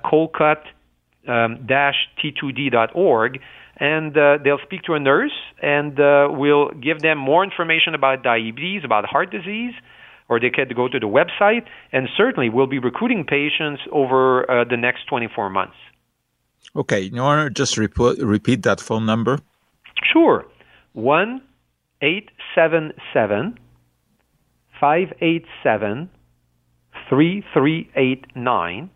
[1.27, 3.39] um, t2d.org,
[3.79, 8.23] and uh, they'll speak to a nurse, and uh, we'll give them more information about
[8.23, 9.73] diabetes, about heart disease,
[10.29, 14.63] or they can go to the website, and certainly we'll be recruiting patients over uh,
[14.63, 15.75] the next 24 months.
[16.75, 19.39] Okay, you want to just repeat, repeat that phone number?
[20.11, 20.45] Sure.
[20.93, 21.41] 1
[22.01, 23.59] 877
[24.79, 26.09] 587
[27.09, 28.89] 3389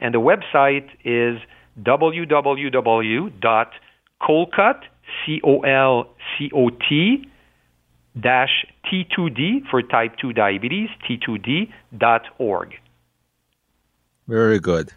[0.00, 1.38] and the website is
[1.82, 3.30] www.colcot,
[5.24, 7.28] C-O-L-C-O-T,
[8.20, 12.74] dash T2D for type 2 diabetes, T2D dot org.
[14.26, 14.92] Very good.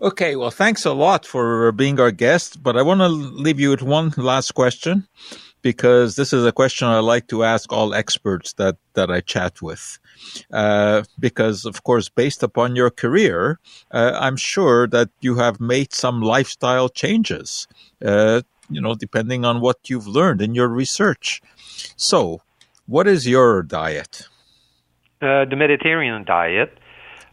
[0.00, 3.70] Okay, well, thanks a lot for being our guest, but I want to leave you
[3.70, 5.08] with one last question
[5.62, 9.60] because this is a question I like to ask all experts that, that I chat
[9.60, 9.98] with.
[10.52, 13.58] Uh, because, of course, based upon your career,
[13.90, 17.66] uh, I'm sure that you have made some lifestyle changes,
[18.04, 21.42] uh, you know, depending on what you've learned in your research.
[21.96, 22.42] So,
[22.86, 24.28] what is your diet?
[25.20, 26.78] Uh, the Mediterranean diet.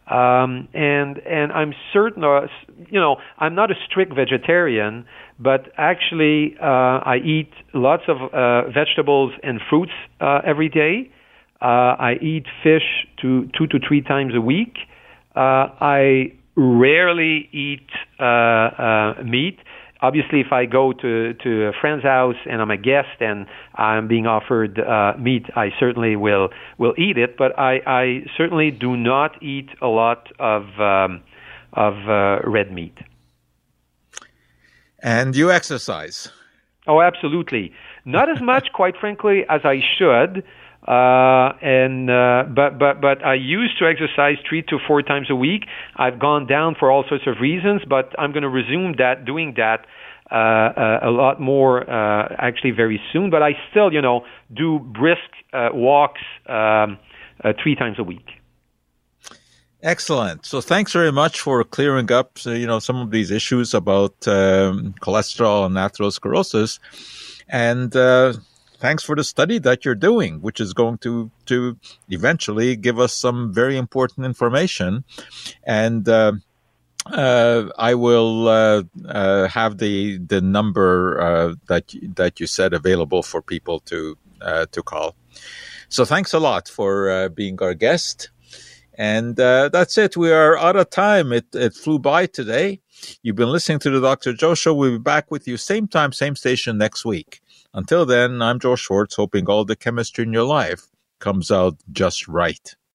[0.06, 2.46] Um, and and I'm certain, uh,
[2.90, 5.04] you know, I'm not a strict vegetarian,
[5.38, 11.10] but actually uh, I eat lots of uh, vegetables and fruits uh, every day.
[11.60, 14.76] Uh, I eat fish two, two to three times a week.
[15.34, 17.88] Uh, I rarely eat
[18.20, 19.58] uh, uh, meat,
[20.06, 24.06] obviously, if I go to to a friend's house and I'm a guest and I'm
[24.08, 26.48] being offered uh, meat, I certainly will
[26.78, 27.36] will eat it.
[27.36, 28.04] But I, I
[28.36, 31.22] certainly do not eat a lot of um,
[31.72, 32.96] of uh, red meat.
[35.00, 36.30] And you exercise.
[36.86, 37.72] Oh, absolutely.
[38.04, 40.44] Not as much, quite frankly, as I should.
[40.86, 45.34] Uh, and uh, but but but I used to exercise three to four times a
[45.34, 45.64] week.
[45.96, 49.54] I've gone down for all sorts of reasons, but I'm going to resume that doing
[49.56, 49.84] that
[50.30, 53.30] uh, uh, a lot more uh, actually very soon.
[53.30, 55.20] But I still, you know, do brisk
[55.52, 56.98] uh, walks um,
[57.62, 58.26] three times a week.
[59.82, 60.44] Excellent.
[60.44, 64.94] So thanks very much for clearing up, you know, some of these issues about um,
[65.00, 66.80] cholesterol and atherosclerosis,
[67.48, 68.32] and uh,
[68.78, 71.76] thanks for the study that you're doing, which is going to to
[72.08, 75.04] eventually give us some very important information,
[75.64, 76.08] and.
[76.08, 76.32] Uh,
[77.12, 83.22] uh, I will uh, uh, have the the number uh, that that you said available
[83.22, 85.14] for people to uh, to call.
[85.88, 88.30] So thanks a lot for being our guest.
[88.98, 90.16] And that's it.
[90.16, 91.32] We are out of time.
[91.32, 92.80] It, it flew by today.
[93.22, 94.32] You've been listening to the Dr.
[94.32, 94.74] Joe Show.
[94.74, 97.40] We'll be back with you same time, same station next week.
[97.76, 100.86] Until then, I'm Joe Schwartz, hoping all the chemistry in your life
[101.18, 102.76] comes out just right.